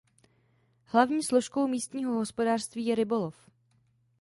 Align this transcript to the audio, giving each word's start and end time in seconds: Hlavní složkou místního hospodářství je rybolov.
Hlavní 0.85 1.23
složkou 1.23 1.67
místního 1.67 2.13
hospodářství 2.13 2.85
je 2.85 2.95
rybolov. 2.95 3.49